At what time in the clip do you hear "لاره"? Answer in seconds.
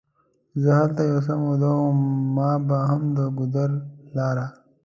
4.17-4.45